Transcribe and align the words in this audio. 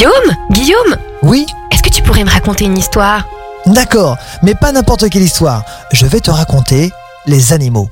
Guillaume 0.00 0.34
Guillaume 0.50 0.96
Oui 1.22 1.44
Est-ce 1.70 1.82
que 1.82 1.90
tu 1.90 2.02
pourrais 2.02 2.24
me 2.24 2.30
raconter 2.30 2.64
une 2.64 2.78
histoire? 2.78 3.28
D'accord, 3.66 4.16
mais 4.42 4.54
pas 4.54 4.72
n'importe 4.72 5.10
quelle 5.10 5.20
histoire. 5.20 5.62
Je 5.92 6.06
vais 6.06 6.20
te 6.20 6.30
raconter 6.30 6.90
les 7.26 7.52
animaux. 7.52 7.90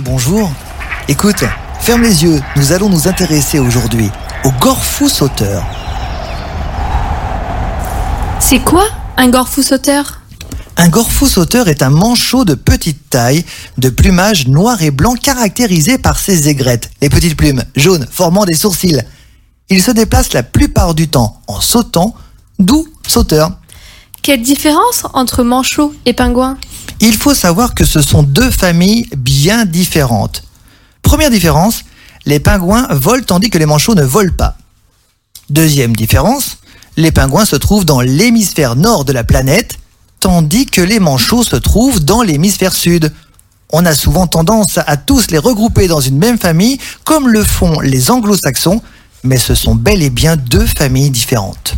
Bonjour. 0.00 0.50
Écoute, 1.06 1.44
ferme 1.78 2.02
les 2.02 2.24
yeux, 2.24 2.42
nous 2.56 2.72
allons 2.72 2.88
nous 2.88 3.06
intéresser 3.06 3.60
aujourd'hui 3.60 4.10
au 4.42 4.50
gorfou 4.60 5.08
sauteur. 5.08 5.64
C'est 8.40 8.58
quoi 8.58 8.88
un 9.16 9.28
gorfou 9.28 9.62
sauteur 9.62 10.22
Un 10.76 10.88
gorfou 10.88 11.28
sauteur 11.28 11.68
est 11.68 11.84
un 11.84 11.90
manchot 11.90 12.44
de 12.44 12.54
petite 12.54 13.08
taille, 13.08 13.44
de 13.78 13.88
plumage 13.88 14.48
noir 14.48 14.82
et 14.82 14.90
blanc 14.90 15.14
caractérisé 15.14 15.96
par 15.96 16.18
ses 16.18 16.48
aigrettes, 16.48 16.90
les 17.00 17.08
petites 17.08 17.36
plumes 17.36 17.62
jaunes 17.76 18.08
formant 18.10 18.46
des 18.46 18.56
sourcils. 18.56 19.00
Il 19.68 19.82
se 19.82 19.90
déplace 19.90 20.32
la 20.32 20.42
plupart 20.42 20.94
du 20.94 21.08
temps 21.08 21.40
en 21.48 21.60
sautant, 21.60 22.14
d'où 22.58 22.86
sauteur. 23.06 23.50
Quelle 24.22 24.42
différence 24.42 25.04
entre 25.12 25.42
manchot 25.42 25.94
et 26.04 26.12
pingouin 26.12 26.56
Il 27.00 27.14
faut 27.14 27.34
savoir 27.34 27.74
que 27.74 27.84
ce 27.84 28.00
sont 28.00 28.22
deux 28.22 28.50
familles 28.50 29.08
bien 29.16 29.64
différentes. 29.64 30.44
Première 31.02 31.30
différence, 31.30 31.82
les 32.26 32.40
pingouins 32.40 32.86
volent 32.90 33.24
tandis 33.24 33.50
que 33.50 33.58
les 33.58 33.66
manchots 33.66 33.94
ne 33.94 34.02
volent 34.02 34.34
pas. 34.36 34.56
Deuxième 35.50 35.94
différence, 35.94 36.58
les 36.96 37.12
pingouins 37.12 37.44
se 37.44 37.56
trouvent 37.56 37.84
dans 37.84 38.00
l'hémisphère 38.00 38.74
nord 38.74 39.04
de 39.04 39.12
la 39.12 39.22
planète, 39.22 39.78
tandis 40.20 40.66
que 40.66 40.80
les 40.80 40.98
manchots 40.98 41.44
se 41.44 41.56
trouvent 41.56 42.04
dans 42.04 42.22
l'hémisphère 42.22 42.72
sud. 42.72 43.12
On 43.72 43.84
a 43.84 43.94
souvent 43.94 44.26
tendance 44.26 44.78
à 44.78 44.96
tous 44.96 45.30
les 45.30 45.38
regrouper 45.38 45.88
dans 45.88 46.00
une 46.00 46.18
même 46.18 46.38
famille, 46.38 46.78
comme 47.04 47.28
le 47.28 47.44
font 47.44 47.80
les 47.80 48.10
anglo-saxons, 48.10 48.80
mais 49.26 49.38
ce 49.38 49.54
sont 49.54 49.74
bel 49.74 50.02
et 50.02 50.10
bien 50.10 50.36
deux 50.36 50.66
familles 50.66 51.10
différentes. 51.10 51.74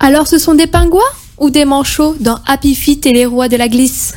Alors 0.00 0.26
ce 0.26 0.38
sont 0.38 0.54
des 0.54 0.66
pingouins 0.66 1.00
ou 1.38 1.50
des 1.50 1.64
manchots 1.64 2.16
dans 2.20 2.38
Happy 2.46 2.74
Feet 2.74 3.06
et 3.06 3.12
les 3.12 3.24
rois 3.24 3.48
de 3.48 3.56
la 3.56 3.68
glisse 3.68 4.14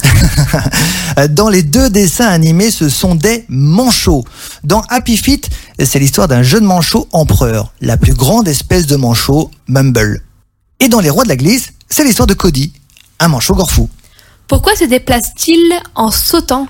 Dans 1.29 1.49
les 1.49 1.63
deux 1.63 1.89
dessins 1.89 2.27
animés, 2.27 2.71
ce 2.71 2.89
sont 2.89 3.16
des 3.16 3.45
manchots. 3.47 4.25
Dans 4.63 4.81
Happy 4.89 5.16
Feet, 5.16 5.49
c'est 5.83 5.99
l'histoire 5.99 6.27
d'un 6.27 6.43
jeune 6.43 6.66
manchot 6.66 7.07
empereur, 7.11 7.71
la 7.81 7.97
plus 7.97 8.13
grande 8.13 8.47
espèce 8.47 8.88
de 8.88 8.95
manchot, 8.95 9.49
Mumble. 9.67 10.23
Et 10.79 10.89
dans 10.89 10.99
Les 10.99 11.09
Rois 11.09 11.23
de 11.23 11.29
la 11.29 11.38
Glisse, 11.38 11.69
c'est 11.88 12.03
l'histoire 12.03 12.27
de 12.27 12.33
Cody, 12.33 12.73
un 13.19 13.27
manchot 13.27 13.55
gorfou. 13.55 13.89
Pourquoi 14.47 14.75
se 14.75 14.83
déplace-t-il 14.85 15.73
en 15.95 16.11
sautant? 16.11 16.67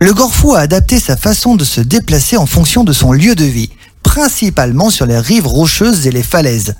Le 0.00 0.14
gorfou 0.14 0.54
a 0.54 0.60
adapté 0.60 1.00
sa 1.00 1.16
façon 1.16 1.56
de 1.56 1.64
se 1.64 1.80
déplacer 1.80 2.36
en 2.36 2.46
fonction 2.46 2.84
de 2.84 2.92
son 2.92 3.12
lieu 3.12 3.34
de 3.34 3.44
vie, 3.44 3.70
principalement 4.02 4.90
sur 4.90 5.06
les 5.06 5.18
rives 5.18 5.46
rocheuses 5.46 6.06
et 6.06 6.12
les 6.12 6.22
falaises. 6.22 6.76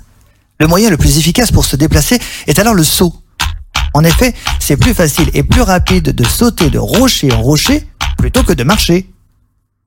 Le 0.59 0.67
moyen 0.67 0.89
le 0.89 0.97
plus 0.97 1.17
efficace 1.17 1.51
pour 1.51 1.65
se 1.65 1.75
déplacer 1.75 2.19
est 2.47 2.59
alors 2.59 2.73
le 2.73 2.83
saut. 2.83 3.13
En 3.93 4.03
effet, 4.03 4.33
c'est 4.59 4.77
plus 4.77 4.93
facile 4.93 5.29
et 5.33 5.43
plus 5.43 5.61
rapide 5.61 6.11
de 6.11 6.23
sauter 6.25 6.69
de 6.69 6.79
rocher 6.79 7.31
en 7.31 7.41
rocher 7.41 7.87
plutôt 8.17 8.43
que 8.43 8.53
de 8.53 8.63
marcher. 8.63 9.09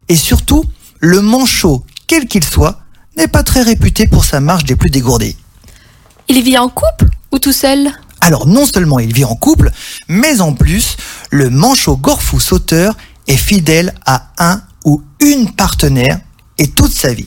Et 0.09 0.17
surtout, 0.17 0.65
le 1.01 1.21
manchot, 1.21 1.85
quel 2.07 2.27
qu'il 2.27 2.45
soit, 2.45 2.81
n'est 3.17 3.29
pas 3.29 3.43
très 3.43 3.63
réputé 3.63 4.07
pour 4.07 4.25
sa 4.25 4.41
marche 4.41 4.65
des 4.65 4.77
plus 4.77 4.91
dégourdées. 4.91 5.37
Il 6.29 6.43
vit 6.43 6.59
en 6.59 6.69
couple 6.69 7.09
ou 7.31 7.39
tout 7.39 7.53
seul? 7.53 7.91
Alors 8.23 8.47
non 8.47 8.65
seulement 8.65 9.01
il 9.01 9.13
vit 9.13 9.25
en 9.25 9.35
couple, 9.35 9.73
mais 10.07 10.41
en 10.41 10.53
plus, 10.55 10.97
le 11.33 11.51
manchot 11.51 11.97
gorfou 11.97 12.39
sauteur 12.39 12.95
est 13.27 13.37
fidèle 13.37 13.93
à 14.07 14.29
un 14.39 14.63
ou 14.85 15.03
une 15.19 15.51
partenaire 15.51 16.21
et 16.57 16.69
toute 16.69 16.93
sa 16.93 17.13
vie. 17.13 17.27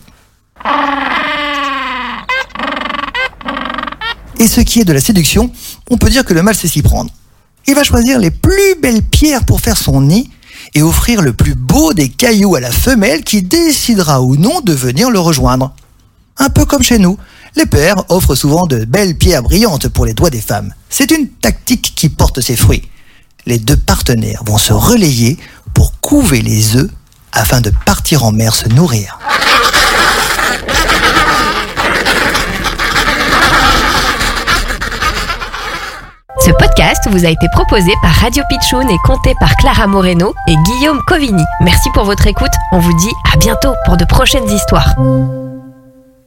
Et 4.39 4.47
ce 4.47 4.61
qui 4.61 4.79
est 4.79 4.85
de 4.85 4.93
la 4.93 5.01
séduction, 5.01 5.51
on 5.89 5.97
peut 5.97 6.09
dire 6.09 6.23
que 6.23 6.33
le 6.33 6.41
mâle 6.41 6.55
sait 6.55 6.69
s'y 6.69 6.81
prendre. 6.81 7.11
Il 7.67 7.75
va 7.75 7.83
choisir 7.83 8.17
les 8.17 8.31
plus 8.31 8.75
belles 8.81 9.03
pierres 9.03 9.43
pour 9.43 9.59
faire 9.59 9.77
son 9.77 9.99
nid 9.99 10.29
et 10.75 10.81
offrir 10.81 11.21
le 11.21 11.33
plus 11.33 11.55
beau 11.55 11.91
des 11.91 12.07
cailloux 12.07 12.55
à 12.55 12.61
la 12.61 12.71
femelle 12.71 13.25
qui 13.25 13.41
décidera 13.41 14.21
ou 14.21 14.37
non 14.37 14.61
de 14.61 14.71
venir 14.71 15.11
le 15.11 15.19
rejoindre. 15.19 15.73
Un 16.37 16.49
peu 16.49 16.63
comme 16.63 16.83
chez 16.83 16.99
nous, 16.99 17.17
les 17.55 17.65
pères 17.65 18.03
offrent 18.09 18.35
souvent 18.35 18.65
de 18.65 18.85
belles 18.85 19.15
pierres 19.15 19.43
brillantes 19.43 19.87
pour 19.87 20.05
les 20.05 20.13
doigts 20.13 20.29
des 20.29 20.41
femmes. 20.41 20.73
C'est 20.89 21.11
une 21.11 21.27
tactique 21.29 21.93
qui 21.95 22.09
porte 22.09 22.41
ses 22.41 22.55
fruits. 22.55 22.89
Les 23.45 23.59
deux 23.59 23.77
partenaires 23.77 24.43
vont 24.45 24.57
se 24.57 24.73
relayer 24.73 25.37
pour 25.73 25.99
couver 25.99 26.41
les 26.41 26.75
œufs 26.75 26.89
afin 27.31 27.61
de 27.61 27.71
partir 27.85 28.23
en 28.23 28.31
mer 28.31 28.55
se 28.55 28.67
nourrir. 28.69 29.19
Ce 36.45 36.51
podcast 36.51 37.07
vous 37.09 37.25
a 37.25 37.29
été 37.29 37.47
proposé 37.53 37.91
par 38.01 38.13
Radio 38.13 38.43
Pitchoun 38.49 38.87
et 38.89 38.97
compté 39.03 39.33
par 39.39 39.55
Clara 39.55 39.87
Moreno 39.87 40.33
et 40.47 40.55
Guillaume 40.55 41.01
Covini. 41.07 41.43
Merci 41.61 41.89
pour 41.93 42.03
votre 42.03 42.27
écoute. 42.27 42.51
On 42.71 42.79
vous 42.79 42.93
dit 42.97 43.13
à 43.33 43.37
bientôt 43.37 43.73
pour 43.85 43.97
de 43.97 44.05
prochaines 44.05 44.49
histoires. 44.49 44.95